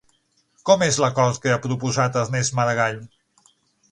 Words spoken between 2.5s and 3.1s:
Maragall?